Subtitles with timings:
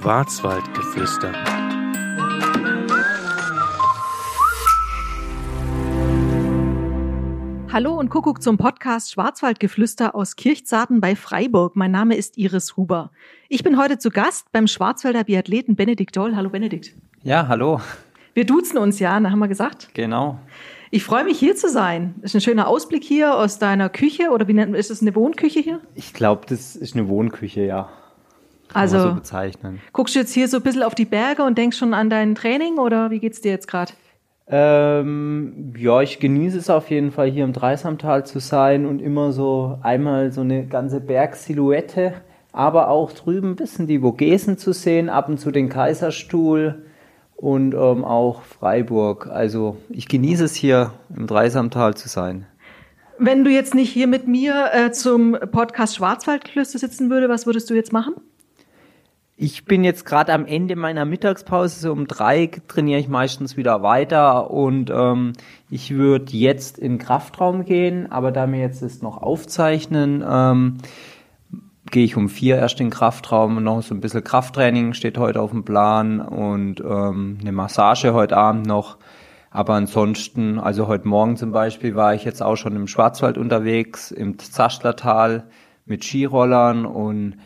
[0.00, 1.32] Schwarzwaldgeflüster.
[7.72, 11.74] Hallo und Kuckuck zum Podcast Schwarzwaldgeflüster aus Kirchzarten bei Freiburg.
[11.74, 13.10] Mein Name ist Iris Huber.
[13.48, 16.36] Ich bin heute zu Gast beim Schwarzwälder Biathleten Benedikt Doll.
[16.36, 16.94] Hallo Benedikt.
[17.24, 17.80] Ja, hallo.
[18.34, 19.88] Wir duzen uns ja, haben wir gesagt.
[19.94, 20.38] Genau.
[20.92, 22.14] Ich freue mich hier zu sein.
[22.22, 25.16] Ist ein schöner Ausblick hier aus deiner Küche oder wie nennt man ist es eine
[25.16, 25.80] Wohnküche hier?
[25.96, 27.88] Ich glaube, das ist eine Wohnküche, ja.
[28.74, 29.80] Also- so bezeichnen.
[29.92, 32.34] Guckst du jetzt hier so ein bisschen auf die Berge und denkst schon an dein
[32.34, 33.92] Training oder wie geht's dir jetzt gerade?
[34.50, 39.32] Ähm, ja, ich genieße es auf jeden Fall hier im Dreisamtal zu sein und immer
[39.32, 42.14] so einmal so eine ganze Bergsilhouette,
[42.52, 46.86] aber auch drüben ein bisschen die Vogesen zu sehen, ab und zu den Kaiserstuhl
[47.36, 49.26] und ähm, auch Freiburg.
[49.26, 52.46] Also ich genieße es hier im Dreisamtal zu sein.
[53.18, 57.68] Wenn du jetzt nicht hier mit mir äh, zum Podcast Schwarzwaldklöster sitzen würde, was würdest
[57.68, 58.14] du jetzt machen?
[59.40, 63.84] Ich bin jetzt gerade am Ende meiner Mittagspause, so um drei trainiere ich meistens wieder
[63.84, 65.34] weiter und ähm,
[65.70, 70.78] ich würde jetzt in Kraftraum gehen, aber da wir jetzt das noch aufzeichnen, ähm,
[71.92, 75.40] gehe ich um vier erst in Kraftraum und noch so ein bisschen Krafttraining steht heute
[75.40, 78.98] auf dem Plan und ähm, eine Massage heute Abend noch.
[79.52, 84.10] Aber ansonsten, also heute Morgen zum Beispiel war ich jetzt auch schon im Schwarzwald unterwegs,
[84.10, 85.44] im Zaschlertal
[85.86, 87.36] mit Skirollern und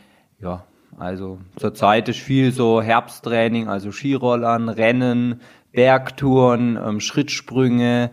[0.41, 0.65] ja,
[0.99, 5.41] also zurzeit ist viel so Herbsttraining, also Skirollern, Rennen,
[5.73, 8.11] Bergtouren, ähm, Schrittsprünge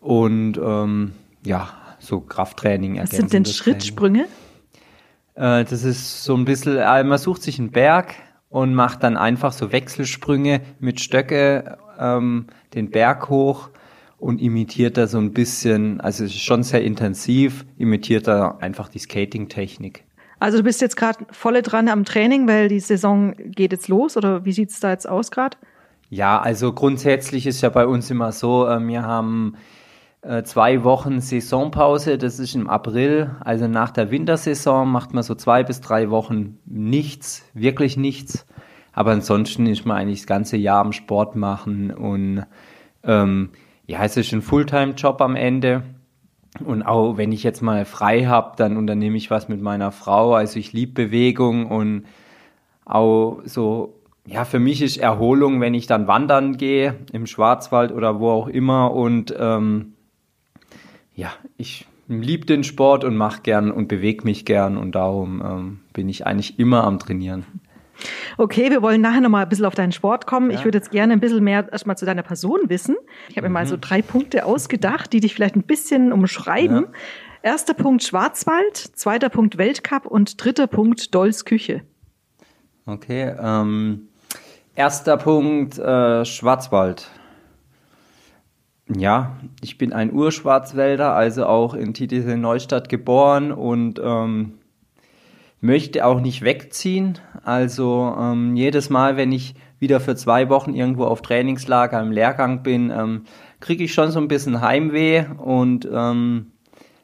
[0.00, 1.12] und ähm,
[1.44, 2.98] ja, so Krafttraining.
[2.98, 3.44] Was sind denn.
[3.44, 4.26] Schrittsprünge?
[5.34, 8.14] Äh, das ist so ein bisschen, äh, man sucht sich einen Berg
[8.48, 13.70] und macht dann einfach so Wechselsprünge mit Stöcke ähm, den Berg hoch
[14.18, 18.88] und imitiert da so ein bisschen, also es ist schon sehr intensiv, imitiert da einfach
[18.88, 20.04] die Skating-Technik.
[20.42, 24.16] Also du bist jetzt gerade volle dran am Training, weil die Saison geht jetzt los
[24.16, 25.56] oder wie sieht's da jetzt aus gerade?
[26.10, 29.54] Ja, also grundsätzlich ist ja bei uns immer so, äh, wir haben
[30.22, 35.36] äh, zwei Wochen Saisonpause, das ist im April, also nach der Wintersaison macht man so
[35.36, 38.44] zwei bis drei Wochen nichts, wirklich nichts.
[38.92, 42.44] Aber ansonsten ist man eigentlich das ganze Jahr am Sport machen und
[43.04, 43.50] ähm,
[43.86, 45.84] ja, es ist ein Fulltime-Job am Ende.
[46.60, 50.34] Und auch wenn ich jetzt mal frei habe, dann unternehme ich was mit meiner Frau.
[50.34, 52.04] Also ich liebe Bewegung und
[52.84, 53.94] auch so,
[54.26, 58.48] ja, für mich ist Erholung, wenn ich dann wandern gehe, im Schwarzwald oder wo auch
[58.48, 58.92] immer.
[58.92, 59.94] Und ähm,
[61.14, 65.80] ja, ich liebe den Sport und mache gern und bewege mich gern und darum ähm,
[65.92, 67.44] bin ich eigentlich immer am Trainieren.
[68.38, 70.50] Okay, wir wollen nachher nochmal ein bisschen auf deinen Sport kommen.
[70.50, 72.96] Ich würde jetzt gerne ein bisschen mehr erstmal zu deiner Person wissen.
[73.28, 76.86] Ich habe mir mal so drei Punkte ausgedacht, die dich vielleicht ein bisschen umschreiben.
[77.42, 81.82] Erster Punkt Schwarzwald, zweiter Punkt Weltcup und dritter Punkt Dolls Küche.
[82.86, 84.08] Okay, ähm,
[84.74, 87.10] erster Punkt äh, Schwarzwald.
[88.88, 94.58] Ja, ich bin ein Urschwarzwälder, also auch in Titisee Neustadt geboren und ähm,
[95.60, 97.18] möchte auch nicht wegziehen.
[97.44, 102.62] Also ähm, jedes Mal, wenn ich wieder für zwei Wochen irgendwo auf Trainingslager im Lehrgang
[102.62, 103.22] bin, ähm,
[103.60, 106.52] kriege ich schon so ein bisschen Heimweh und ähm,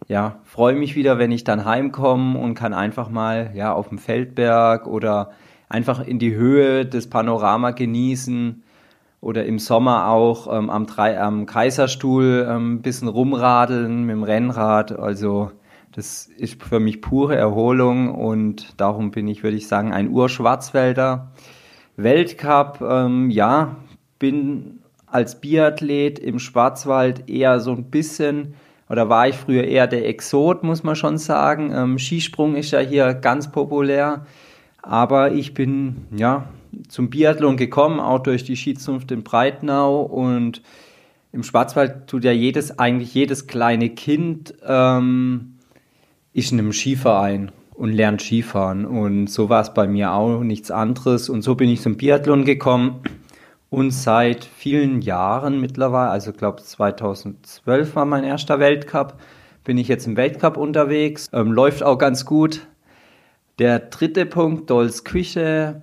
[0.07, 3.99] ja, freue mich wieder, wenn ich dann heimkomme und kann einfach mal ja auf dem
[3.99, 5.31] Feldberg oder
[5.69, 8.63] einfach in die Höhe des Panorama genießen
[9.21, 14.99] oder im Sommer auch ähm, am, am Kaiserstuhl ähm, ein bisschen rumradeln mit dem Rennrad.
[14.99, 15.51] Also
[15.99, 21.33] das ist für mich pure Erholung und darum bin ich, würde ich sagen, ein Urschwarzwälder.
[21.97, 23.75] Weltcup, ähm, ja,
[24.21, 24.79] bin
[25.09, 28.55] als Biathlet im Schwarzwald eher so ein bisschen,
[28.89, 31.73] oder war ich früher eher der Exot, muss man schon sagen.
[31.75, 34.25] Ähm, Skisprung ist ja hier ganz populär,
[34.81, 36.49] aber ich bin, ja,
[36.87, 40.63] zum Biathlon gekommen, auch durch die Skizunft in Breitnau und
[41.33, 45.58] im Schwarzwald tut ja jedes, eigentlich jedes kleine Kind ähm,
[46.39, 48.87] ist in einem Skiverein und lernt Skifahren.
[48.87, 51.29] Und so war es bei mir auch nichts anderes.
[51.29, 53.03] Und so bin ich zum Biathlon gekommen.
[53.71, 59.19] Und seit vielen Jahren mittlerweile, also glaube 2012 war mein erster Weltcup,
[59.65, 61.29] bin ich jetzt im Weltcup unterwegs.
[61.33, 62.67] Ähm, läuft auch ganz gut.
[63.59, 65.83] Der dritte Punkt, Dolls Küche.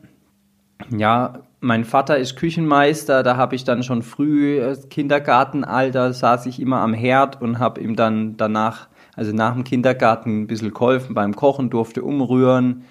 [0.96, 6.62] Ja, mein Vater ist Küchenmeister, da habe ich dann schon früh, äh, Kindergartenalter, saß ich
[6.62, 11.16] immer am Herd und habe ihm dann danach, also nach dem Kindergarten, ein bisschen geholfen
[11.16, 12.84] beim Kochen, durfte umrühren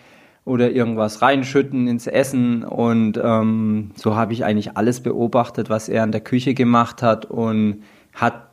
[0.44, 2.64] oder irgendwas reinschütten ins Essen.
[2.64, 7.26] Und ähm, so habe ich eigentlich alles beobachtet, was er in der Küche gemacht hat
[7.26, 7.82] und
[8.12, 8.48] hat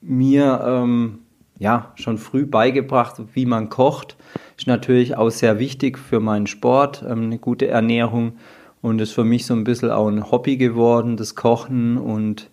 [0.00, 1.20] mir ähm,
[1.58, 4.16] ja schon früh beigebracht, wie man kocht.
[4.56, 8.34] Ist natürlich auch sehr wichtig für meinen Sport, ähm, eine gute Ernährung.
[8.82, 11.98] Und ist für mich so ein bisschen auch ein Hobby geworden, das Kochen.
[11.98, 12.49] Und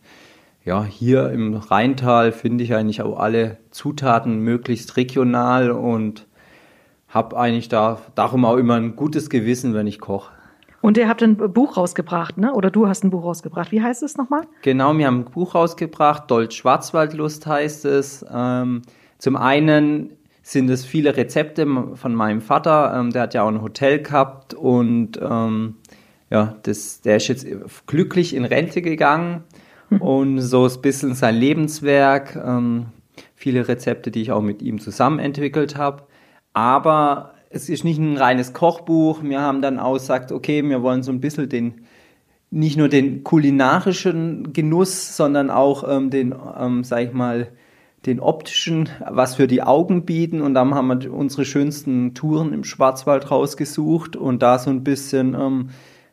[0.67, 6.27] ja, hier im Rheintal finde ich eigentlich auch alle Zutaten möglichst regional und
[7.07, 10.33] habe eigentlich da darum auch immer ein gutes Gewissen, wenn ich koche.
[10.81, 12.53] Und ihr habt ein Buch rausgebracht, ne?
[12.53, 13.71] Oder du hast ein Buch rausgebracht.
[13.71, 14.41] Wie heißt es nochmal?
[14.61, 16.29] Genau, wir haben ein Buch rausgebracht.
[16.29, 18.25] Dolch Schwarzwaldlust heißt es.
[18.29, 18.81] Ähm,
[19.19, 22.93] zum einen sind es viele Rezepte von meinem Vater.
[22.93, 25.75] Ähm, der hat ja auch ein Hotel gehabt und ähm,
[26.29, 27.47] ja, das, der ist jetzt
[27.87, 29.45] glücklich in Rente gegangen.
[29.99, 32.35] Und so ist ein bisschen sein Lebenswerk.
[32.35, 32.87] Ähm,
[33.35, 36.03] viele Rezepte, die ich auch mit ihm zusammen entwickelt habe.
[36.53, 39.23] Aber es ist nicht ein reines Kochbuch.
[39.23, 41.85] Wir haben dann auch gesagt, okay, wir wollen so ein bisschen den,
[42.49, 47.49] nicht nur den kulinarischen Genuss, sondern auch ähm, den, ähm, sag ich mal,
[48.05, 50.41] den optischen, was für die Augen bieten.
[50.41, 55.33] Und dann haben wir unsere schönsten Touren im Schwarzwald rausgesucht und da so ein bisschen,
[55.33, 55.69] ähm,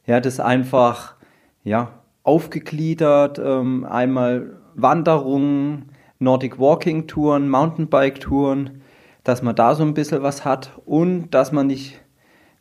[0.06, 1.14] ja, das einfach,
[1.62, 3.38] ja, aufgegliedert.
[3.38, 8.82] Ähm, einmal Wanderungen, Nordic Walking Touren, Mountainbike Touren,
[9.22, 12.00] dass man da so ein bisschen was hat und dass man nicht,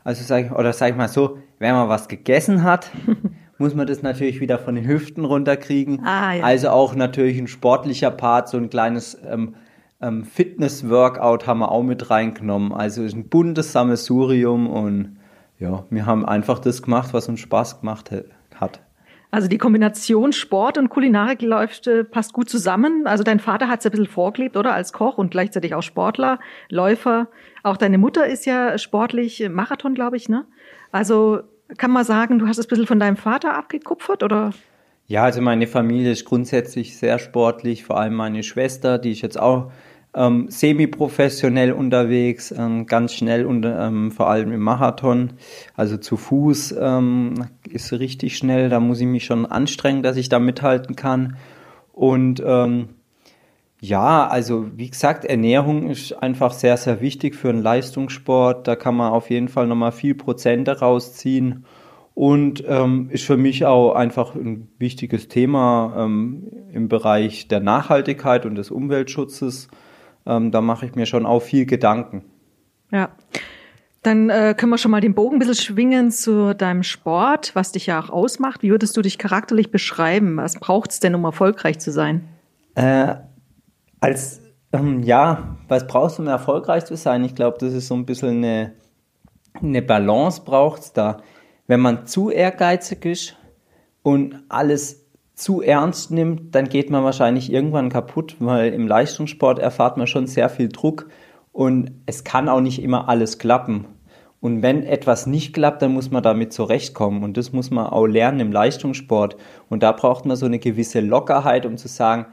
[0.03, 2.91] also sag ich, oder sag ich mal so, wenn man was gegessen hat,
[3.57, 6.05] muss man das natürlich wieder von den Hüften runterkriegen.
[6.05, 6.43] Ah, ja.
[6.43, 9.55] Also auch natürlich ein sportlicher Part, so ein kleines ähm,
[10.01, 12.73] ähm, Fitness-Workout haben wir auch mit reingenommen.
[12.73, 15.17] Also ist ein buntes Sammelsurium und
[15.59, 18.11] ja, wir haben einfach das gemacht, was uns Spaß gemacht
[18.55, 18.81] hat.
[19.33, 23.07] Also die Kombination Sport und Kulinarik läuft, äh, passt gut zusammen.
[23.07, 24.75] Also dein Vater hat es ein bisschen vorgelebt, oder?
[24.75, 26.39] Als Koch und gleichzeitig auch Sportler,
[26.69, 27.29] Läufer.
[27.63, 30.45] Auch deine Mutter ist ja sportlich, äh, Marathon, glaube ich, ne?
[30.91, 31.39] Also
[31.79, 34.51] kann man sagen, du hast es ein bisschen von deinem Vater abgekupfert, oder?
[35.07, 39.39] Ja, also meine Familie ist grundsätzlich sehr sportlich, vor allem meine Schwester, die ist jetzt
[39.39, 39.71] auch
[40.15, 45.33] ähm, semi-professionell unterwegs, ähm, ganz schnell und ähm, vor allem im Marathon.
[45.75, 50.29] Also zu Fuß ähm, ist richtig schnell, da muss ich mich schon anstrengen, dass ich
[50.29, 51.37] da mithalten kann.
[51.93, 52.89] Und ähm,
[53.79, 58.67] ja, also wie gesagt, Ernährung ist einfach sehr, sehr wichtig für einen Leistungssport.
[58.67, 61.65] Da kann man auf jeden Fall nochmal viel Prozent rausziehen.
[62.15, 68.45] Und ähm, ist für mich auch einfach ein wichtiges Thema ähm, im Bereich der Nachhaltigkeit
[68.45, 69.67] und des Umweltschutzes
[70.25, 72.23] ähm, da mache ich mir schon auch viel Gedanken.
[72.91, 73.09] Ja.
[74.03, 77.71] Dann äh, können wir schon mal den Bogen ein bisschen schwingen zu deinem Sport, was
[77.71, 78.61] dich ja auch ausmacht.
[78.61, 80.37] Wie würdest du dich charakterlich beschreiben?
[80.37, 82.27] Was braucht es denn, um erfolgreich zu sein?
[82.75, 83.15] Äh,
[84.01, 84.41] als,
[84.73, 87.23] ähm, ja, was brauchst du, um erfolgreich zu sein?
[87.23, 88.73] Ich glaube, das ist so ein bisschen eine,
[89.53, 91.21] eine Balance braucht es da.
[91.67, 93.37] Wenn man zu ehrgeizig ist
[94.01, 95.02] und alles
[95.35, 100.27] zu ernst nimmt, dann geht man wahrscheinlich irgendwann kaputt, weil im Leistungssport erfahrt man schon
[100.27, 101.09] sehr viel Druck
[101.51, 103.85] und es kann auch nicht immer alles klappen.
[104.43, 107.23] Und wenn etwas nicht klappt, dann muss man damit zurechtkommen.
[107.23, 109.37] Und das muss man auch lernen im Leistungssport.
[109.69, 112.25] Und da braucht man so eine gewisse Lockerheit, um zu sagen,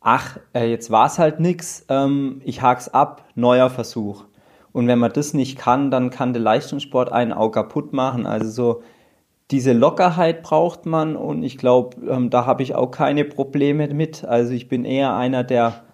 [0.00, 4.26] ach, äh, jetzt war es halt nichts, ähm, ich hak's ab, neuer Versuch.
[4.70, 8.26] Und wenn man das nicht kann, dann kann der Leistungssport einen auch kaputt machen.
[8.26, 8.82] Also so
[9.50, 14.24] diese Lockerheit braucht man und ich glaube, ähm, da habe ich auch keine Probleme mit.
[14.24, 15.84] Also ich bin eher einer, der,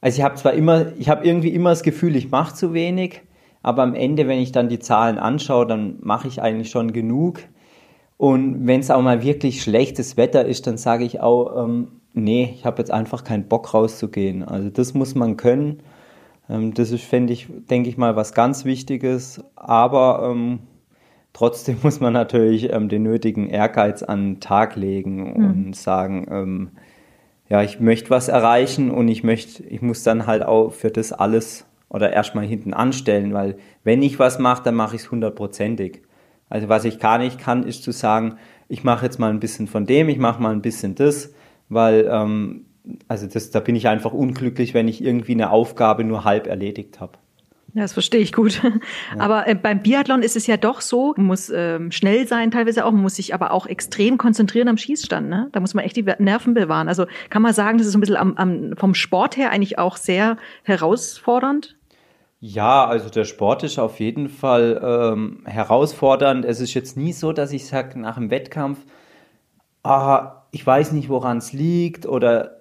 [0.00, 3.22] also ich habe zwar immer, ich habe irgendwie immer das Gefühl, ich mache zu wenig,
[3.62, 7.40] aber am Ende, wenn ich dann die Zahlen anschaue, dann mache ich eigentlich schon genug.
[8.16, 12.54] Und wenn es auch mal wirklich schlechtes Wetter ist, dann sage ich auch, ähm, nee,
[12.54, 14.44] ich habe jetzt einfach keinen Bock rauszugehen.
[14.44, 15.82] Also das muss man können.
[16.48, 19.42] Ähm, das ist, finde ich, denke ich mal, was ganz Wichtiges.
[19.56, 20.60] Aber ähm,
[21.36, 25.72] Trotzdem muss man natürlich ähm, den nötigen Ehrgeiz an den Tag legen und mhm.
[25.74, 26.70] sagen, ähm,
[27.50, 31.12] ja, ich möchte was erreichen und ich möchte, ich muss dann halt auch für das
[31.12, 36.00] alles oder erstmal hinten anstellen, weil wenn ich was mache, dann mache ich es hundertprozentig.
[36.48, 38.38] Also was ich gar nicht kann, ist zu sagen,
[38.68, 41.34] ich mache jetzt mal ein bisschen von dem, ich mache mal ein bisschen das,
[41.68, 42.64] weil ähm,
[43.08, 46.98] also das, da bin ich einfach unglücklich, wenn ich irgendwie eine Aufgabe nur halb erledigt
[46.98, 47.18] habe.
[47.76, 48.62] Ja, das verstehe ich gut.
[48.62, 48.70] Ja.
[49.18, 52.86] Aber äh, beim Biathlon ist es ja doch so, man muss ähm, schnell sein teilweise
[52.86, 55.28] auch, man muss sich aber auch extrem konzentrieren am Schießstand.
[55.28, 55.50] Ne?
[55.52, 56.88] Da muss man echt die Nerven bewahren.
[56.88, 59.78] Also kann man sagen, das ist so ein bisschen am, am, vom Sport her eigentlich
[59.78, 61.76] auch sehr herausfordernd?
[62.40, 66.46] Ja, also der Sport ist auf jeden Fall ähm, herausfordernd.
[66.46, 68.78] Es ist jetzt nie so, dass ich sage nach dem Wettkampf,
[69.82, 72.56] ah, ich weiß nicht, woran es liegt oder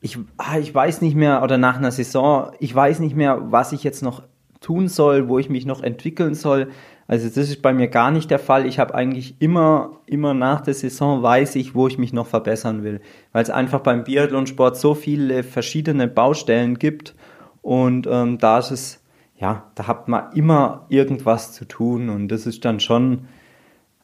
[0.00, 3.72] ich, ah, ich weiß nicht mehr, oder nach einer Saison, ich weiß nicht mehr, was
[3.72, 4.22] ich jetzt noch
[4.60, 6.68] tun soll, wo ich mich noch entwickeln soll.
[7.06, 8.66] Also das ist bei mir gar nicht der Fall.
[8.66, 12.82] Ich habe eigentlich immer, immer nach der Saison weiß ich, wo ich mich noch verbessern
[12.82, 13.00] will,
[13.32, 17.14] weil es einfach beim Biathlonsport so viele verschiedene Baustellen gibt
[17.62, 19.04] Und ähm, da ist es,
[19.36, 23.28] ja, da hat man immer irgendwas zu tun und das ist dann schon,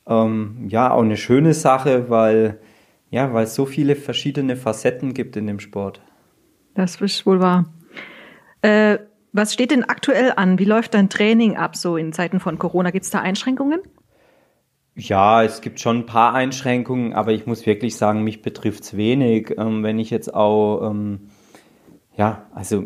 [0.07, 2.61] ähm, ja, auch eine schöne Sache, weil,
[3.11, 6.01] ja, weil es so viele verschiedene Facetten gibt in dem Sport.
[6.75, 7.67] Das ist wohl wahr.
[8.63, 8.99] Äh,
[9.35, 10.61] was steht denn aktuell an?
[10.61, 12.93] Wie läuft dein Training ab so in Zeiten von Corona?
[12.93, 13.81] Gibt es da Einschränkungen?
[14.95, 18.97] Ja, es gibt schon ein paar Einschränkungen, aber ich muss wirklich sagen, mich betrifft es
[18.97, 19.53] wenig.
[19.59, 21.31] Ähm, wenn ich jetzt auch, ähm,
[22.17, 22.85] ja, also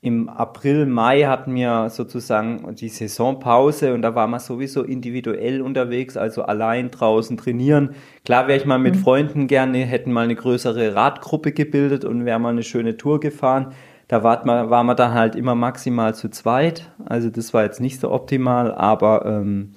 [0.00, 6.16] im April, Mai hatten wir sozusagen die Saisonpause und da war man sowieso individuell unterwegs,
[6.16, 7.94] also allein draußen trainieren.
[8.24, 9.00] Klar wäre ich mal mit mhm.
[9.00, 13.74] Freunden gerne, hätten mal eine größere Radgruppe gebildet und wäre mal eine schöne Tour gefahren.
[14.12, 16.90] Da war man, war man dann halt immer maximal zu zweit.
[17.06, 19.72] Also das war jetzt nicht so optimal, aber ähm,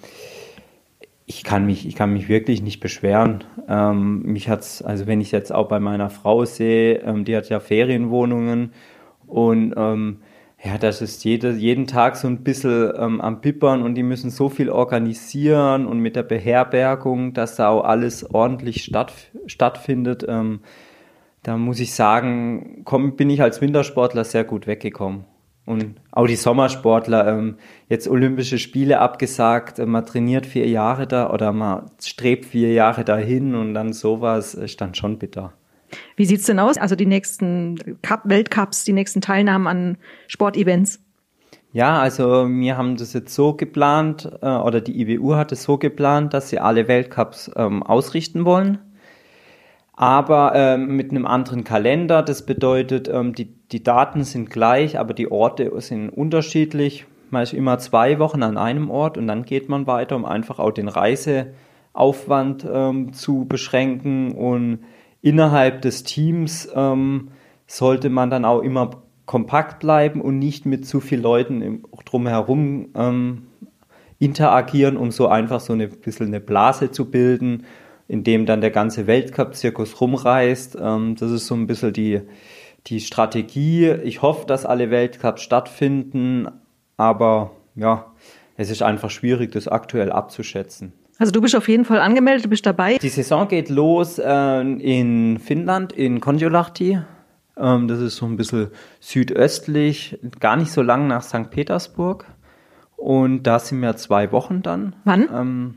[1.26, 3.46] ich kann mich, ich kann mich wirklich nicht beschweren.
[3.70, 7.48] Ähm, mich hat's, also wenn ich jetzt auch bei meiner Frau sehe, ähm, die hat
[7.48, 8.74] ja Ferienwohnungen
[9.26, 10.18] und ähm,
[10.62, 14.32] ja, das ist jede, jeden Tag so ein bisschen ähm, am Pippern und die müssen
[14.32, 19.14] so viel organisieren und mit der Beherbergung, dass da auch alles ordentlich statt,
[19.48, 20.26] stattfindet.
[20.28, 20.60] Ähm,
[21.46, 25.26] da muss ich sagen, komm, bin ich als Wintersportler sehr gut weggekommen.
[25.68, 31.30] Und auch die Sommersportler, ähm, jetzt Olympische Spiele abgesagt, äh, man trainiert vier Jahre da
[31.32, 35.54] oder man strebt vier Jahre dahin und dann sowas ist dann schon bitter.
[36.16, 36.78] Wie sieht's denn aus?
[36.78, 39.98] Also die nächsten Cup, Weltcups, die nächsten Teilnahmen an
[40.28, 41.00] Sportevents?
[41.74, 45.78] Ja, also wir haben das jetzt so geplant, äh, oder die IWU hat es so
[45.78, 48.80] geplant, dass sie alle Weltcups ähm, ausrichten wollen
[49.96, 52.22] aber ähm, mit einem anderen Kalender.
[52.22, 57.06] Das bedeutet, ähm, die, die Daten sind gleich, aber die Orte sind unterschiedlich.
[57.30, 60.60] Man ist immer zwei Wochen an einem Ort und dann geht man weiter, um einfach
[60.60, 64.34] auch den Reiseaufwand ähm, zu beschränken.
[64.34, 64.80] Und
[65.22, 67.30] innerhalb des Teams ähm,
[67.66, 68.92] sollte man dann auch immer
[69.26, 73.44] kompakt bleiben und nicht mit zu vielen Leuten im, drumherum ähm,
[74.20, 77.64] interagieren, um so einfach so ein bisschen eine Blase zu bilden
[78.08, 80.78] in dem dann der ganze Weltcup-Zirkus rumreist.
[80.80, 82.22] Ähm, das ist so ein bisschen die,
[82.88, 83.90] die Strategie.
[84.04, 86.48] Ich hoffe, dass alle Weltcups stattfinden,
[86.98, 88.12] aber ja,
[88.58, 90.94] es ist einfach schwierig, das aktuell abzuschätzen.
[91.18, 92.98] Also du bist auf jeden Fall angemeldet, du bist dabei.
[92.98, 97.00] Die Saison geht los äh, in Finnland, in Konjolahti.
[97.58, 98.70] Ähm, das ist so ein bisschen
[99.00, 101.50] südöstlich, gar nicht so lang nach St.
[101.52, 102.26] Petersburg.
[102.98, 104.96] Und da sind wir zwei Wochen dann.
[105.06, 105.30] Wann?
[105.34, 105.76] Ähm,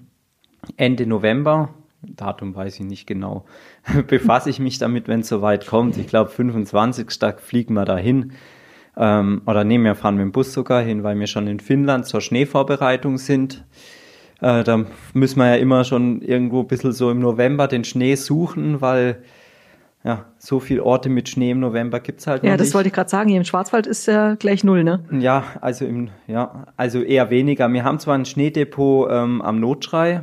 [0.76, 1.70] Ende November.
[2.02, 3.44] Datum weiß ich nicht genau,
[4.06, 5.96] befasse ich mich damit, wenn es soweit kommt.
[5.96, 7.08] Ich glaube, 25.
[7.38, 8.32] fliegen wir dahin.
[8.96, 12.06] Ähm, oder nehmen wir fahren mit dem Bus sogar hin, weil wir schon in Finnland
[12.06, 13.64] zur Schneevorbereitung sind.
[14.40, 18.16] Äh, da müssen wir ja immer schon irgendwo ein bisschen so im November den Schnee
[18.16, 19.22] suchen, weil
[20.04, 22.58] ja, so viele Orte mit Schnee im November gibt es halt ja, nicht.
[22.58, 23.28] Ja, das wollte ich gerade sagen.
[23.28, 25.04] Hier im Schwarzwald ist ja gleich null, ne?
[25.10, 27.70] Ja, also im, ja, also eher weniger.
[27.72, 30.22] Wir haben zwar ein Schneedepot ähm, am Notschrei,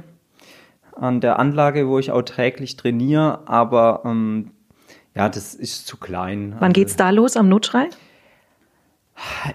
[0.95, 4.51] an der Anlage, wo ich auch täglich trainiere, aber ähm,
[5.15, 6.55] ja, das ist zu klein.
[6.59, 7.89] Wann also, geht's da los am Notschrei?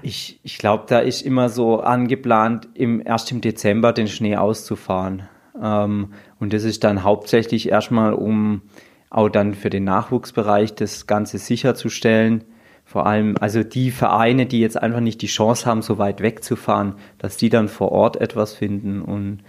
[0.03, 5.29] Ich, ich glaube, da ist immer so angeplant, im, erst im Dezember den Schnee auszufahren.
[5.61, 8.63] Ähm, und das ist dann hauptsächlich erstmal, um
[9.11, 12.45] auch dann für den Nachwuchsbereich das Ganze sicherzustellen.
[12.85, 16.95] Vor allem, also die Vereine, die jetzt einfach nicht die Chance haben, so weit wegzufahren,
[17.19, 19.03] dass die dann vor Ort etwas finden.
[19.03, 19.41] Und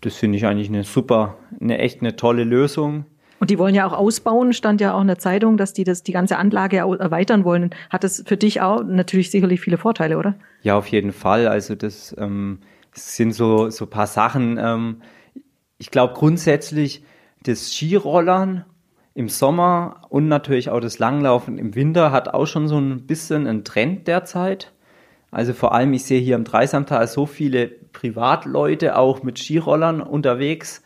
[0.00, 3.06] das finde ich eigentlich eine super, eine echt eine tolle Lösung.
[3.40, 6.02] Und die wollen ja auch ausbauen, stand ja auch in der Zeitung, dass die das,
[6.02, 7.70] die ganze Anlage erweitern wollen.
[7.88, 10.34] Hat das für dich auch natürlich sicherlich viele Vorteile, oder?
[10.62, 11.46] Ja, auf jeden Fall.
[11.46, 12.58] Also das, ähm,
[12.92, 14.58] das sind so, so paar Sachen.
[14.60, 15.02] Ähm,
[15.78, 17.04] ich glaube grundsätzlich,
[17.44, 18.64] das Skirollern
[19.14, 23.46] im Sommer und natürlich auch das Langlaufen im Winter hat auch schon so ein bisschen
[23.46, 24.72] einen Trend derzeit.
[25.30, 30.82] Also vor allem, ich sehe hier im Dreisamtal so viele Privatleute auch mit Skirollern unterwegs.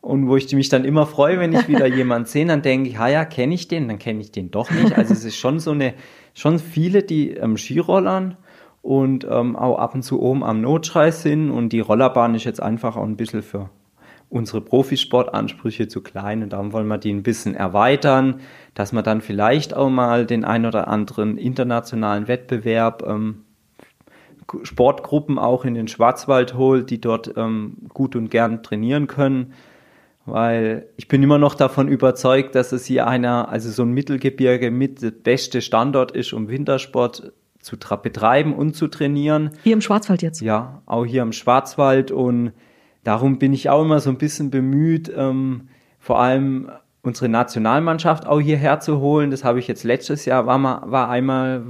[0.00, 2.98] Und wo ich mich dann immer freue, wenn ich wieder jemanden sehe, dann denke ich,
[2.98, 4.96] ha ja, kenne ich den, dann kenne ich den doch nicht.
[4.98, 5.94] Also es ist schon so eine,
[6.34, 8.36] schon viele, die ähm, Skirollern
[8.82, 11.50] und ähm, auch ab und zu oben am Notschrei sind.
[11.50, 13.70] Und die Rollerbahn ist jetzt einfach auch ein bisschen für
[14.28, 16.42] unsere Profisportansprüche zu klein.
[16.42, 18.40] Und darum wollen wir die ein bisschen erweitern,
[18.74, 23.43] dass man dann vielleicht auch mal den ein oder anderen internationalen Wettbewerb ähm,
[24.62, 29.52] Sportgruppen auch in den Schwarzwald holt, die dort ähm, gut und gern trainieren können.
[30.26, 34.70] Weil ich bin immer noch davon überzeugt, dass es hier einer, also so ein Mittelgebirge
[34.70, 39.50] mit der beste Standort ist, um Wintersport zu betreiben und zu trainieren.
[39.62, 40.40] Hier im Schwarzwald jetzt?
[40.40, 42.10] Ja, auch hier im Schwarzwald.
[42.10, 42.52] Und
[43.04, 46.70] darum bin ich auch immer so ein bisschen bemüht, ähm, vor allem
[47.02, 49.30] unsere Nationalmannschaft auch hierher zu holen.
[49.30, 51.64] Das habe ich jetzt letztes Jahr, war, mal, war einmal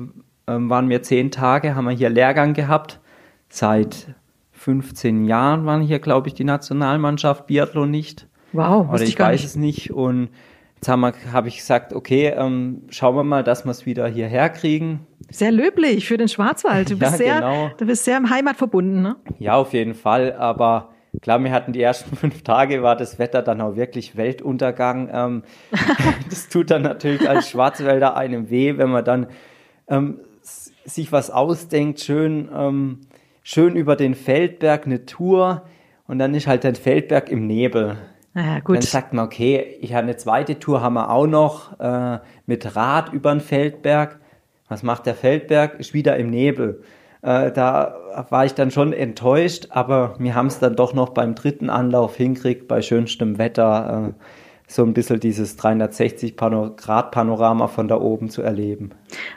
[0.46, 3.00] ähm, waren wir zehn Tage, haben wir hier Lehrgang gehabt.
[3.48, 4.14] Seit
[4.52, 8.26] 15 Jahren waren hier, glaube ich, die Nationalmannschaft Biathlon nicht.
[8.52, 9.44] Wow, Oder ich, ich weiß nicht.
[9.44, 9.92] es nicht.
[9.92, 10.30] Und
[10.76, 14.48] jetzt habe hab ich gesagt, okay, ähm, schauen wir mal, dass wir es wieder hierher
[14.48, 15.06] kriegen.
[15.30, 16.90] Sehr löblich für den Schwarzwald.
[16.90, 17.70] Du bist, ja, sehr, genau.
[17.76, 19.16] du bist sehr heimatverbunden, ne?
[19.38, 20.34] Ja, auf jeden Fall.
[20.34, 25.10] Aber klar, wir hatten die ersten fünf Tage, war das Wetter dann auch wirklich Weltuntergang.
[25.12, 25.42] Ähm,
[26.30, 29.26] das tut dann natürlich als Schwarzwälder einem weh, wenn man dann
[29.88, 30.20] ähm,
[30.84, 33.00] sich was ausdenkt, schön, ähm,
[33.42, 35.62] schön über den Feldberg eine Tour
[36.06, 37.96] und dann ist halt der Feldberg im Nebel.
[38.34, 38.76] Ja, gut.
[38.76, 42.74] Dann sagt man, okay, ich habe eine zweite Tour, haben wir auch noch äh, mit
[42.74, 44.18] Rad über den Feldberg.
[44.68, 45.78] Was macht der Feldberg?
[45.78, 46.82] Ist wieder im Nebel.
[47.22, 47.96] Äh, da
[48.28, 52.16] war ich dann schon enttäuscht, aber wir haben es dann doch noch beim dritten Anlauf
[52.16, 54.12] hinkriegt, bei schönstem Wetter.
[54.14, 54.24] Äh,
[54.74, 58.90] so ein bisschen dieses 360-Grad-Panorama von da oben zu erleben.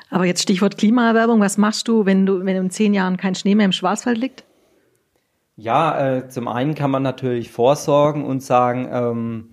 [0.10, 3.54] Aber jetzt Stichwort Klimaerwerbung, was machst du, wenn du, wenn in zehn Jahren kein Schnee
[3.54, 4.46] mehr im Schwarzwald liegt?
[5.56, 9.50] Ja, äh, zum einen kann man natürlich vorsorgen und sagen, ähm,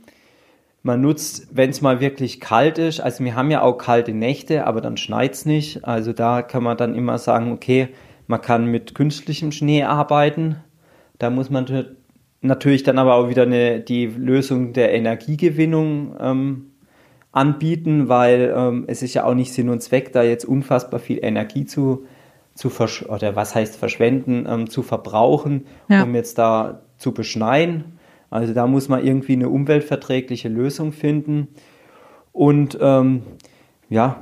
[0.83, 4.67] man nutzt, wenn es mal wirklich kalt ist, also wir haben ja auch kalte Nächte,
[4.67, 5.85] aber dann schneit es nicht.
[5.85, 7.91] Also da kann man dann immer sagen, okay,
[8.27, 10.57] man kann mit künstlichem Schnee arbeiten.
[11.19, 11.67] Da muss man
[12.45, 16.71] natürlich dann aber auch wieder eine, die Lösung der Energiegewinnung ähm,
[17.33, 21.19] anbieten, weil ähm, es ist ja auch nicht Sinn und Zweck, da jetzt unfassbar viel
[21.23, 22.05] Energie zu,
[22.55, 26.03] zu versch oder was heißt verschwenden, ähm, zu verbrauchen, ja.
[26.03, 27.99] um jetzt da zu beschneien.
[28.31, 31.49] Also da muss man irgendwie eine umweltverträgliche Lösung finden.
[32.33, 33.23] Und ähm,
[33.89, 34.21] ja,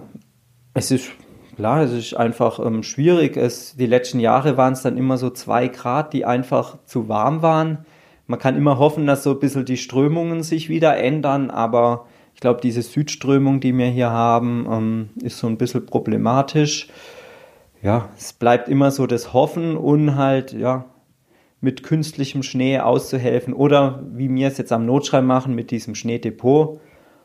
[0.74, 1.10] es ist
[1.56, 3.36] klar, es ist einfach ähm, schwierig.
[3.36, 7.42] Es, die letzten Jahre waren es dann immer so zwei Grad, die einfach zu warm
[7.42, 7.84] waren
[8.32, 12.40] man kann immer hoffen, dass so ein bisschen die Strömungen sich wieder ändern, aber ich
[12.40, 16.88] glaube, diese Südströmung, die wir hier haben, ähm, ist so ein bisschen problematisch.
[17.82, 20.86] Ja, es bleibt immer so das Hoffen und halt, ja,
[21.60, 26.80] mit künstlichem Schnee auszuhelfen oder wie wir es jetzt am Notschrei machen mit diesem Schneedepot.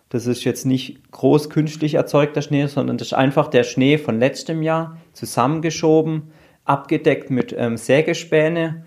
[0.09, 4.19] Das ist jetzt nicht groß künstlich erzeugter Schnee, sondern das ist einfach der Schnee von
[4.19, 6.33] letztem Jahr zusammengeschoben,
[6.65, 8.83] abgedeckt mit ähm, Sägespäne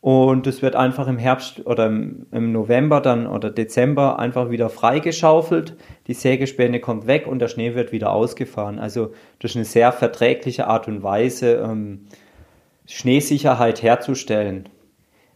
[0.00, 5.76] und es wird einfach im Herbst oder im, November dann oder Dezember einfach wieder freigeschaufelt.
[6.06, 8.78] Die Sägespäne kommt weg und der Schnee wird wieder ausgefahren.
[8.78, 12.06] Also das ist eine sehr verträgliche Art und Weise, ähm,
[12.86, 14.68] Schneesicherheit herzustellen.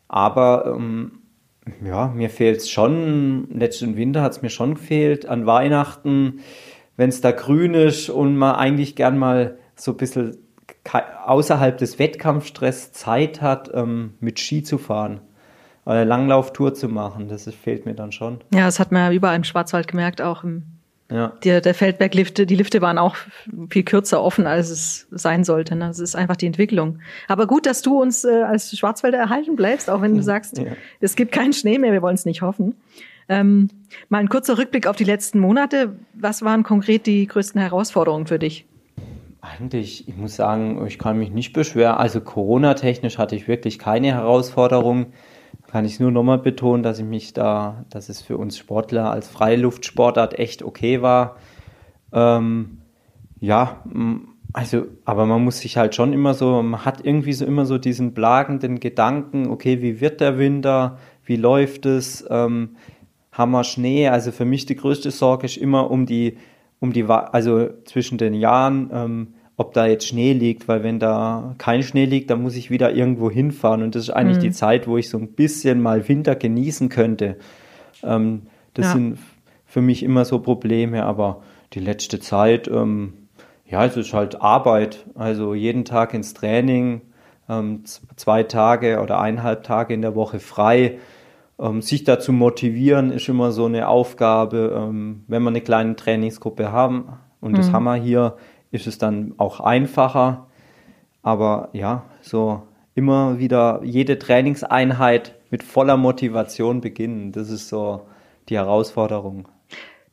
[0.07, 1.21] Aber ähm,
[1.85, 6.41] ja, mir fehlt es schon, letzten Winter hat es mir schon gefehlt, an Weihnachten,
[6.97, 10.37] wenn es da grün ist und man eigentlich gern mal so ein bisschen
[11.31, 15.21] außerhalb des Wettkampfstress Zeit hat, ähm, mit Ski zu fahren.
[15.85, 18.41] Eine Langlauftour zu machen, das fehlt mir dann schon.
[18.53, 20.65] Ja, das hat man ja überall im Schwarzwald gemerkt, auch im,
[21.09, 21.29] ja.
[21.45, 23.15] der, der Feldberglifte, die Lifte waren auch
[23.71, 25.77] viel kürzer offen, als es sein sollte.
[25.77, 25.87] Ne?
[25.87, 26.99] Das ist einfach die Entwicklung.
[27.29, 30.73] Aber gut, dass du uns äh, als Schwarzwälder erhalten bleibst, auch wenn du sagst, ja.
[30.99, 32.75] es gibt keinen Schnee mehr, wir wollen es nicht hoffen.
[33.29, 33.69] Ähm,
[34.09, 35.95] mal ein kurzer Rückblick auf die letzten Monate.
[36.15, 38.67] Was waren konkret die größten Herausforderungen für dich?
[39.43, 41.97] Eigentlich, ich muss sagen, ich kann mich nicht beschweren.
[41.97, 45.13] Also Corona-technisch hatte ich wirklich keine Herausforderung.
[45.67, 49.29] Kann ich nur nochmal betonen, dass ich mich da, dass es für uns Sportler als
[49.29, 51.37] Freiluftsportart echt okay war.
[52.13, 52.79] Ähm,
[53.39, 53.83] ja,
[54.53, 57.79] also, aber man muss sich halt schon immer so, man hat irgendwie so immer so
[57.79, 62.77] diesen plagenden Gedanken, okay, wie wird der Winter, wie läuft es, ähm,
[63.33, 64.09] haben wir Schnee?
[64.09, 66.37] Also für mich die größte Sorge ist immer um die
[66.81, 71.55] um die, also zwischen den Jahren, ähm, ob da jetzt Schnee liegt, weil wenn da
[71.59, 74.43] kein Schnee liegt, dann muss ich wieder irgendwo hinfahren und das ist eigentlich mhm.
[74.43, 77.37] die Zeit, wo ich so ein bisschen mal Winter genießen könnte.
[78.03, 78.93] Ähm, das ja.
[78.93, 79.19] sind
[79.67, 81.43] für mich immer so Probleme, aber
[81.75, 83.13] die letzte Zeit, ähm,
[83.67, 87.03] ja, es ist halt Arbeit, also jeden Tag ins Training,
[87.49, 87.83] ähm,
[88.17, 90.99] zwei Tage oder eineinhalb Tage in der Woche frei
[91.81, 94.75] sich dazu motivieren ist immer so eine Aufgabe.
[94.77, 97.57] Ähm, wenn wir eine kleine Trainingsgruppe haben, und mhm.
[97.57, 98.37] das haben wir hier,
[98.71, 100.47] ist es dann auch einfacher.
[101.23, 102.63] Aber ja, so
[102.95, 107.33] immer wieder jede Trainingseinheit mit voller Motivation beginnen.
[107.33, 108.07] Das ist so
[108.49, 109.49] die Herausforderung.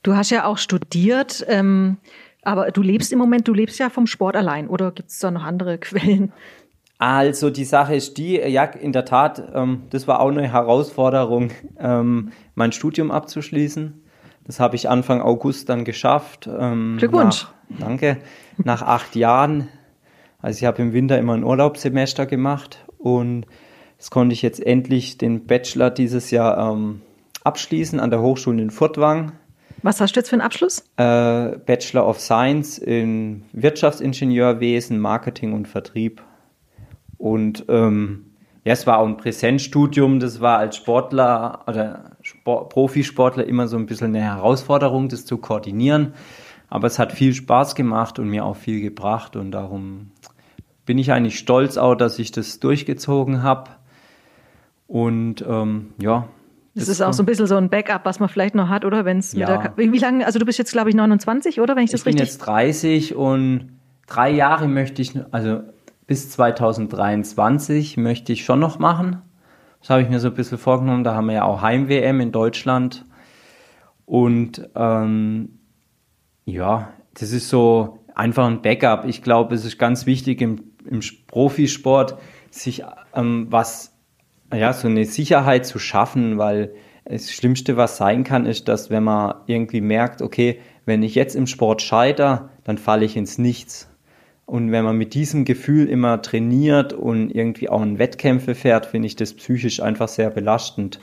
[0.04, 1.98] Du hast ja auch studiert, ähm,
[2.44, 5.32] aber du lebst im Moment, du lebst ja vom Sport allein oder gibt es da
[5.32, 6.32] noch andere Quellen?
[7.00, 11.52] Also die Sache ist die, ja, in der Tat, ähm, das war auch eine Herausforderung,
[11.80, 14.04] ähm, mein Studium abzuschließen.
[14.46, 16.50] Das habe ich Anfang August dann geschafft.
[16.52, 17.48] Ähm, Glückwunsch.
[17.70, 18.18] Nach, danke.
[18.58, 19.68] Nach acht Jahren.
[20.42, 23.46] Also ich habe im Winter immer ein Urlaubssemester gemacht und
[23.98, 27.02] das konnte ich jetzt endlich den Bachelor dieses Jahr ähm,
[27.44, 29.34] abschließen an der Hochschule in Furtwang.
[29.84, 30.80] Was hast du jetzt für einen Abschluss?
[30.98, 36.22] Äh, Bachelor of Science in Wirtschaftsingenieurwesen, Marketing und Vertrieb.
[37.18, 38.26] Und ähm,
[38.64, 43.78] ja, es war auch ein Präsenzstudium, das war als Sportler oder Sport, Profisportler immer so
[43.78, 46.14] ein bisschen eine Herausforderung, das zu koordinieren.
[46.70, 50.12] Aber es hat viel Spaß gemacht und mir auch viel gebracht und darum
[50.86, 53.72] bin ich eigentlich stolz auch, dass ich das durchgezogen habe.
[54.88, 56.28] Und ähm, ja.
[56.76, 58.86] Das, das ist auch so ein bisschen so ein Backup, was man vielleicht noch hat,
[58.86, 59.06] oder?
[59.06, 59.74] Wenn es ja.
[59.78, 61.76] wie, wie lange, also du bist jetzt, glaube ich, 29, oder?
[61.76, 62.22] Wenn ich das ich richtig.
[62.22, 65.62] Ich bin jetzt 30 und drei Jahre möchte ich, also
[66.08, 69.22] bis 2023 möchte ich schon noch machen.
[69.82, 71.04] Das habe ich mir so ein bisschen vorgenommen.
[71.04, 73.06] Da haben wir ja auch Heim-WM in Deutschland.
[74.06, 75.60] Und ähm,
[76.46, 79.06] ja, das ist so einfach ein Backup.
[79.06, 82.18] Ich glaube, es ist ganz wichtig im, im Profisport,
[82.50, 83.94] sich ähm, was,
[84.54, 89.04] ja, so eine Sicherheit zu schaffen, weil das Schlimmste, was sein kann, ist, dass wenn
[89.04, 93.90] man irgendwie merkt, okay, wenn ich jetzt im Sport scheitere, dann falle ich ins Nichts.
[94.48, 99.08] Und wenn man mit diesem Gefühl immer trainiert und irgendwie auch in Wettkämpfe fährt, finde
[99.08, 101.02] ich das psychisch einfach sehr belastend.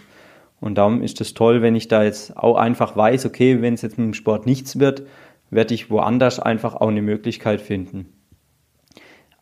[0.63, 3.83] Und darum ist es toll, wenn ich da jetzt auch einfach weiß, okay, wenn es
[3.83, 5.03] jetzt mit dem Sport nichts wird,
[5.51, 8.15] werde ich woanders einfach auch eine Möglichkeit finden.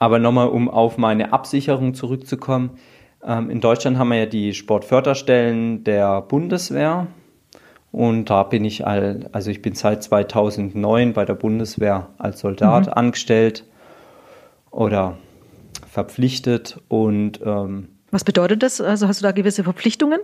[0.01, 2.71] Aber nochmal, um auf meine Absicherung zurückzukommen.
[3.25, 7.07] Ähm, in Deutschland haben wir ja die Sportförderstellen der Bundeswehr.
[7.93, 12.87] Und da bin ich, all, also ich bin seit 2009 bei der Bundeswehr als Soldat
[12.87, 12.93] mhm.
[12.95, 13.65] angestellt
[14.73, 15.19] oder
[15.89, 18.81] verpflichtet und ähm, was bedeutet das?
[18.81, 20.21] Also hast du da gewisse Verpflichtungen?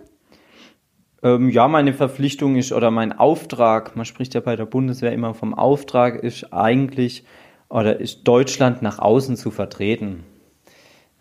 [1.22, 5.34] Ähm, ja, meine Verpflichtung ist oder mein Auftrag, man spricht ja bei der Bundeswehr immer
[5.34, 7.24] vom Auftrag, ist eigentlich
[7.70, 10.24] oder ist Deutschland nach außen zu vertreten.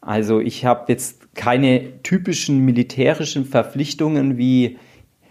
[0.02, 4.78] Also ich habe jetzt keine typischen militärischen Verpflichtungen, wie,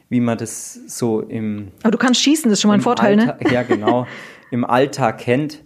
[0.08, 1.68] wie man das so im.
[1.82, 3.52] Aber du kannst schießen, das ist schon mal ein Vorteil, Alltag, ne?
[3.52, 4.06] Ja, genau.
[4.50, 5.64] Im Alltag kennt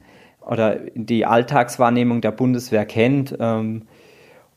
[0.50, 3.36] oder die Alltagswahrnehmung der Bundeswehr kennt.
[3.38, 3.84] Ähm,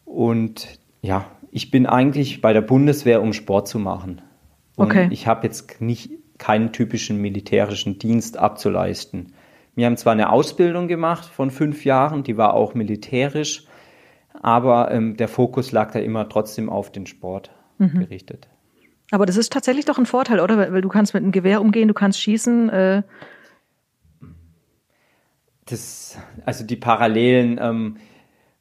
[0.05, 4.21] und ja, ich bin eigentlich bei der Bundeswehr, um Sport zu machen.
[4.75, 5.07] Und okay.
[5.11, 9.33] ich habe jetzt nicht keinen typischen militärischen Dienst abzuleisten.
[9.75, 13.65] Wir haben zwar eine Ausbildung gemacht von fünf Jahren, die war auch militärisch,
[14.41, 17.99] aber ähm, der Fokus lag da immer trotzdem auf den Sport mhm.
[17.99, 18.47] gerichtet.
[19.11, 20.57] Aber das ist tatsächlich doch ein Vorteil, oder?
[20.57, 22.69] Weil du kannst mit einem Gewehr umgehen, du kannst schießen.
[22.69, 23.03] Äh
[25.65, 27.97] das, also die Parallelen, ähm,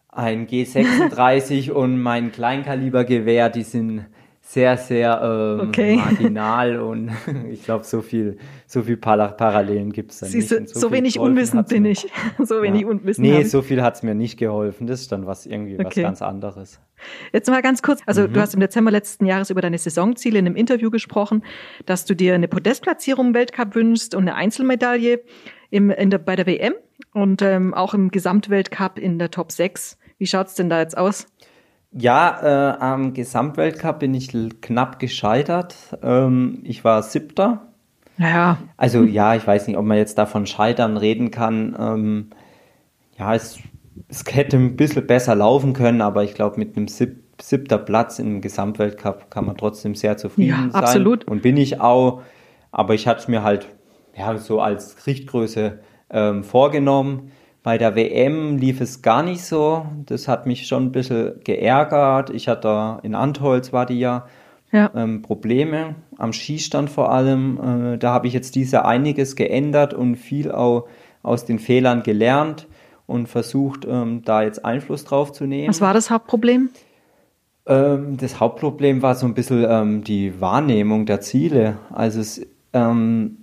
[0.08, 4.06] ein G36 und mein Kleinkalibergewehr, die sind
[4.44, 5.96] sehr, sehr ähm, okay.
[5.96, 7.10] marginal und
[7.50, 10.48] ich glaube, so viel, so viel Parallelen gibt es da nicht.
[10.48, 12.06] So, so wenig unwissend bin ich.
[12.42, 12.88] so wenig ja.
[12.88, 13.26] unwissend.
[13.26, 14.86] Nee, so viel hat es mir nicht geholfen.
[14.86, 15.84] Das ist dann was irgendwie okay.
[15.86, 16.80] was ganz anderes.
[17.32, 18.00] Jetzt mal ganz kurz.
[18.04, 18.32] Also mhm.
[18.32, 21.44] du hast im Dezember letzten Jahres über deine Saisonziele in einem Interview gesprochen,
[21.86, 25.22] dass du dir eine Podestplatzierung im Weltcup wünschst und eine Einzelmedaille
[25.70, 26.74] im, in der, bei der WM
[27.12, 29.98] und ähm, auch im Gesamtweltcup in der Top 6.
[30.18, 31.26] Wie schaut's denn da jetzt aus?
[31.92, 35.76] Ja, äh, am Gesamtweltcup bin ich knapp gescheitert.
[36.02, 37.66] Ähm, ich war siebter.
[38.16, 38.58] Ja.
[38.76, 41.76] Also ja, ich weiß nicht, ob man jetzt davon scheitern reden kann.
[41.78, 42.30] Ähm,
[43.18, 43.58] ja, es,
[44.08, 48.18] es hätte ein bisschen besser laufen können, aber ich glaube, mit einem sieb siebter Platz
[48.18, 50.74] im Gesamtweltcup kann man trotzdem sehr zufrieden ja, sein.
[50.74, 51.24] Absolut.
[51.26, 52.22] Und bin ich auch.
[52.70, 53.66] Aber ich hatte es mir halt
[54.16, 55.80] ja, so als Richtgröße
[56.12, 57.32] ähm, vorgenommen.
[57.62, 59.86] Bei der WM lief es gar nicht so.
[60.06, 62.30] Das hat mich schon ein bisschen geärgert.
[62.30, 64.26] Ich hatte in Antholz war die ja,
[64.72, 64.90] ja.
[64.94, 67.92] Ähm, Probleme am Skistand vor allem.
[67.94, 70.88] Äh, da habe ich jetzt diese einiges geändert und viel auch
[71.22, 72.66] aus den Fehlern gelernt
[73.06, 75.68] und versucht, ähm, da jetzt Einfluss drauf zu nehmen.
[75.68, 76.70] Was war das Hauptproblem?
[77.66, 81.78] Ähm, das Hauptproblem war so ein bisschen ähm, die Wahrnehmung der Ziele.
[81.90, 83.41] Also es, ähm,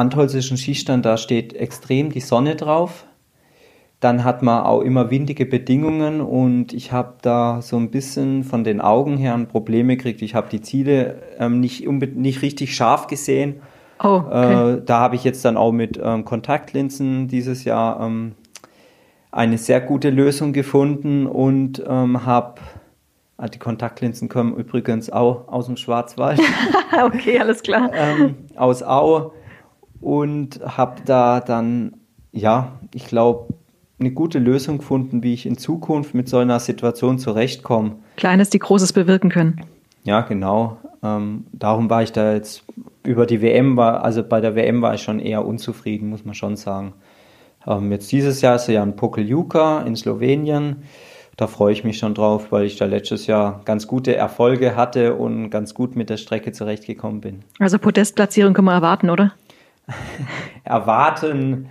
[0.00, 3.04] Antholz ist ein Skistand, da steht extrem die Sonne drauf
[4.00, 8.64] dann hat man auch immer windige Bedingungen und ich habe da so ein bisschen von
[8.64, 10.22] den Augen her ein Problem gekriegt.
[10.22, 13.60] Ich habe die Ziele ähm, nicht, nicht richtig scharf gesehen.
[14.02, 14.72] Oh, okay.
[14.72, 18.32] äh, da habe ich jetzt dann auch mit ähm, Kontaktlinsen dieses Jahr ähm,
[19.30, 22.62] eine sehr gute Lösung gefunden und ähm, habe
[23.36, 26.40] ah, die Kontaktlinsen kommen übrigens auch aus dem Schwarzwald.
[27.04, 27.90] okay, alles klar.
[27.92, 29.32] Ähm, aus Au
[30.00, 31.94] und habe da dann,
[32.32, 33.54] ja, ich glaube,
[33.98, 37.96] eine gute Lösung gefunden, wie ich in Zukunft mit so einer Situation zurechtkomme.
[38.16, 39.60] Kleines, die Großes bewirken können.
[40.04, 40.78] Ja, genau.
[41.02, 42.64] Ähm, darum war ich da jetzt
[43.04, 46.34] über die WM, war, also bei der WM war ich schon eher unzufrieden, muss man
[46.34, 46.94] schon sagen.
[47.66, 50.84] Ähm, jetzt dieses Jahr ist ja ein Pokeljuka in Slowenien.
[51.36, 55.14] Da freue ich mich schon drauf, weil ich da letztes Jahr ganz gute Erfolge hatte
[55.14, 57.44] und ganz gut mit der Strecke zurechtgekommen bin.
[57.58, 59.32] Also Podestplatzierung können wir erwarten, oder?
[60.64, 61.68] erwarten,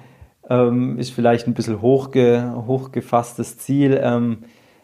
[0.50, 4.00] ähm, ist vielleicht ein bisschen hochge, hochgefasstes Ziel.
[4.02, 4.40] Ähm,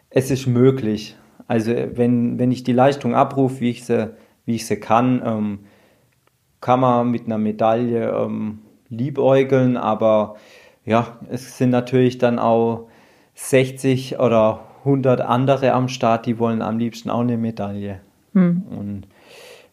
[0.09, 1.15] es ist möglich.
[1.47, 4.13] Also wenn, wenn ich die Leistung abrufe, wie ich sie,
[4.45, 5.59] wie ich sie kann, ähm,
[6.61, 10.35] kann man mit einer Medaille ähm, liebäugeln, aber
[10.85, 12.87] ja, es sind natürlich dann auch
[13.35, 17.99] 60 oder 100 andere am Start, die wollen am liebsten auch eine Medaille.
[18.33, 18.63] Hm.
[18.69, 19.07] Und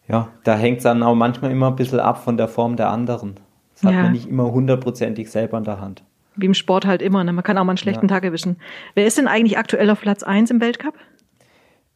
[0.07, 2.89] ja, da hängt es dann auch manchmal immer ein bisschen ab von der Form der
[2.89, 3.39] anderen.
[3.73, 4.03] Das hat ja.
[4.03, 6.03] man nicht immer hundertprozentig selber in der Hand.
[6.35, 7.31] Wie im Sport halt immer, ne?
[7.31, 8.15] man kann auch mal einen schlechten ja.
[8.15, 8.57] Tag erwischen.
[8.95, 10.95] Wer ist denn eigentlich aktuell auf Platz 1 im Weltcup?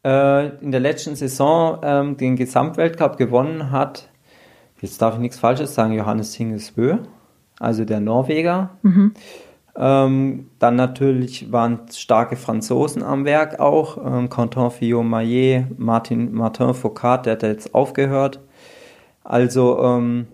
[0.04, 4.10] Äh, in der letzten Saison ähm, den Gesamtweltcup gewonnen hat,
[4.80, 6.98] jetzt darf ich nichts Falsches sagen, Johannes Hingesbö,
[7.60, 8.70] also der Norweger.
[8.84, 9.14] Mhm.
[9.76, 13.98] Ähm, dann natürlich waren starke Franzosen am Werk auch.
[14.04, 18.40] Ähm, Quentin Fillon-Maillet, Martin, Martin Foucault, der hat jetzt aufgehört.
[19.24, 20.28] Also, ähm,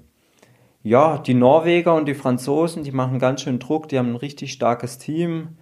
[0.83, 4.51] ja, die Norweger und die Franzosen, die machen ganz schön Druck, die haben ein richtig
[4.51, 5.57] starkes Team.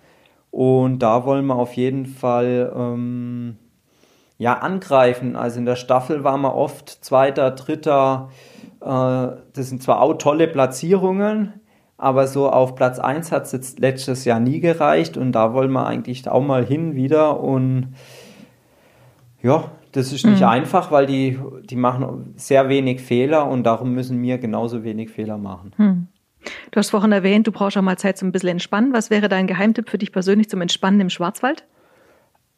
[0.50, 3.58] Und da wollen wir auf jeden Fall ähm,
[4.38, 5.36] ja, angreifen.
[5.36, 8.30] Also in der Staffel waren wir oft Zweiter, Dritter.
[8.82, 11.54] Äh, das sind zwar auch tolle Platzierungen,
[11.98, 15.86] aber so auf Platz 1 hat es letztes Jahr nie gereicht und da wollen wir
[15.86, 17.94] eigentlich auch mal hin wieder und
[19.44, 20.48] ja, das ist nicht mhm.
[20.48, 25.38] einfach, weil die, die machen sehr wenig Fehler und darum müssen wir genauso wenig Fehler
[25.38, 25.74] machen.
[25.78, 26.08] Mhm.
[26.72, 28.94] Du hast vorhin erwähnt, du brauchst auch mal Zeit zum ein bisschen entspannen.
[28.94, 31.66] Was wäre dein Geheimtipp für dich persönlich zum Entspannen im Schwarzwald?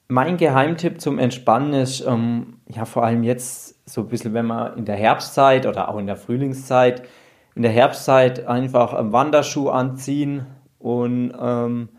[0.08, 4.78] Mein Geheimtipp zum Entspannen ist, ähm, ja, vor allem jetzt so ein bisschen, wenn man
[4.78, 7.04] in der Herbstzeit oder auch in der Frühlingszeit
[7.56, 10.46] in der Herbstzeit einfach einen Wanderschuh anziehen
[10.80, 11.90] und ähm,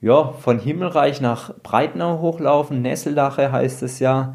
[0.00, 2.82] ja, von Himmelreich nach Breitnau hochlaufen.
[2.82, 4.34] Nesseldache heißt es ja.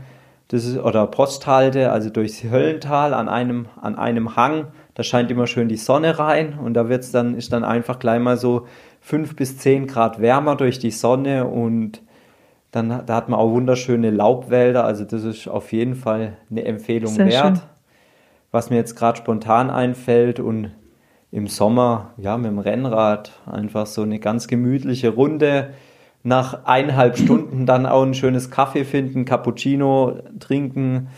[0.50, 4.68] Das ist, oder Posthalde, also durchs Höllental an einem, an einem Hang.
[4.94, 8.20] Da scheint immer schön die Sonne rein und da wird's dann, ist dann einfach gleich
[8.20, 8.68] mal so
[9.02, 12.02] fünf bis zehn Grad wärmer durch die Sonne und
[12.72, 14.84] dann da hat man auch wunderschöne Laubwälder.
[14.84, 17.58] Also das ist auf jeden Fall eine Empfehlung Sehr wert.
[17.58, 17.70] Schön
[18.56, 20.72] was mir jetzt gerade spontan einfällt und
[21.30, 25.74] im Sommer, ja, mit dem Rennrad einfach so eine ganz gemütliche Runde.
[26.26, 31.10] Nach eineinhalb Stunden dann auch ein schönes Kaffee finden, Cappuccino trinken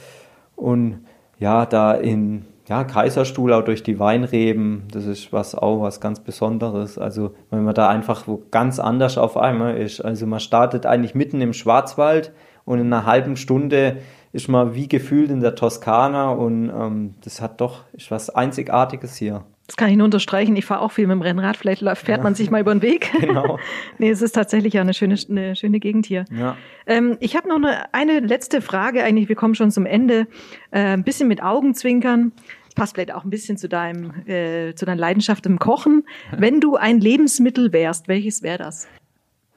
[0.57, 1.05] und
[1.39, 6.19] ja, da in ja, Kaiserstuhl auch durch die Weinreben, das ist was auch was ganz
[6.19, 6.97] Besonderes.
[6.97, 10.01] Also wenn man da einfach wo ganz anders auf einmal ist.
[10.01, 12.33] Also man startet eigentlich mitten im Schwarzwald
[12.65, 13.99] und in einer halben Stunde
[14.33, 19.15] ist man wie gefühlt in der Toskana und ähm, das hat doch ist was Einzigartiges
[19.15, 19.45] hier.
[19.67, 20.55] Das kann ich nur unterstreichen.
[20.55, 21.57] Ich fahre auch viel mit dem Rennrad.
[21.57, 22.23] Vielleicht fährt ja.
[22.23, 23.11] man sich mal über den Weg.
[23.19, 23.59] Genau.
[23.97, 26.23] nee, es ist tatsächlich ja eine schöne, eine schöne Gegend hier.
[26.31, 26.55] Ja.
[26.85, 29.03] Ähm, ich habe noch eine, eine letzte Frage.
[29.03, 30.27] Eigentlich, wir kommen schon zum Ende.
[30.71, 32.31] Äh, ein bisschen mit Augenzwinkern.
[32.75, 36.05] Passt vielleicht auch ein bisschen zu deinem, äh, zu deiner Leidenschaft im Kochen.
[36.37, 38.87] Wenn du ein Lebensmittel wärst, welches wäre das?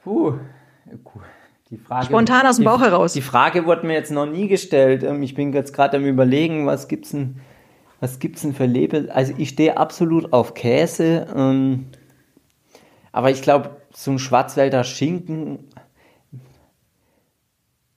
[0.02, 0.34] Puh.
[1.70, 3.12] Die Frage, Spontan aus dem Bauch die, heraus.
[3.12, 5.04] Die Frage wurde mir jetzt noch nie gestellt.
[5.04, 7.36] Ähm, ich bin jetzt gerade am überlegen, was gibt's denn,
[8.00, 9.10] was gibt's denn für Lebensmittel?
[9.10, 11.86] Also ich stehe absolut auf Käse, ähm,
[13.12, 15.68] aber ich glaube, so ein Schwarzwälder Schinken.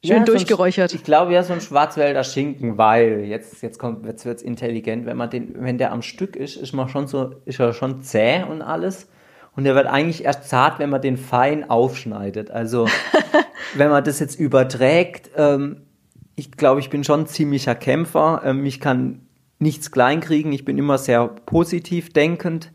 [0.05, 0.91] Schön ja, durchgeräuchert.
[0.91, 4.41] So ein, ich glaube ja, so ein Schwarzwälder Schinken, weil jetzt, jetzt kommt, jetzt wird's
[4.41, 7.71] intelligent, wenn man den, wenn der am Stück ist, ist man schon so, ist er
[7.71, 9.07] schon zäh und alles.
[9.55, 12.51] Und der wird eigentlich erst zart, wenn man den fein aufschneidet.
[12.51, 12.87] Also
[13.75, 15.83] wenn man das jetzt überträgt, ähm,
[16.35, 18.41] ich glaube, ich bin schon ein ziemlicher Kämpfer.
[18.43, 19.21] Ähm, ich kann
[19.59, 20.51] nichts kleinkriegen.
[20.51, 22.71] Ich bin immer sehr positiv denkend.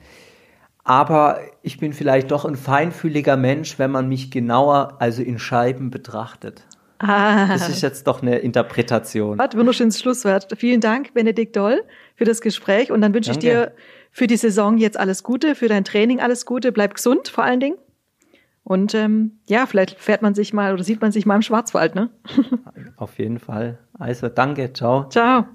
[0.85, 5.91] Aber ich bin vielleicht doch ein feinfühliger Mensch, wenn man mich genauer, also in Scheiben
[5.91, 6.64] betrachtet.
[6.99, 7.49] Ah.
[7.49, 9.38] Das ist jetzt doch eine Interpretation.
[9.38, 10.49] Warte, wunderschönes Schlusswort.
[10.57, 11.83] Vielen Dank, Benedikt Doll,
[12.17, 12.91] für das Gespräch.
[12.91, 13.73] Und dann wünsche ich dir
[14.11, 16.73] für die Saison jetzt alles Gute, für dein Training alles Gute.
[16.73, 17.77] Bleib gesund vor allen Dingen.
[18.64, 21.95] Und ähm, ja, vielleicht fährt man sich mal oder sieht man sich mal im Schwarzwald,
[21.95, 22.11] ne?
[22.97, 23.79] Auf jeden Fall.
[23.99, 25.09] Also danke, ciao.
[25.09, 25.47] Ciao.